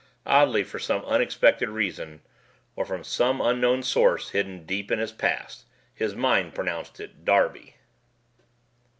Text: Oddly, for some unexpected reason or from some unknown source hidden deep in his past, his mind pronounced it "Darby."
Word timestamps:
Oddly, 0.25 0.63
for 0.63 0.79
some 0.79 1.05
unexpected 1.05 1.69
reason 1.69 2.23
or 2.75 2.85
from 2.85 3.03
some 3.03 3.39
unknown 3.39 3.83
source 3.83 4.31
hidden 4.31 4.65
deep 4.65 4.89
in 4.91 4.97
his 4.97 5.11
past, 5.11 5.65
his 5.93 6.15
mind 6.15 6.55
pronounced 6.55 6.99
it 6.99 7.23
"Darby." 7.23 7.75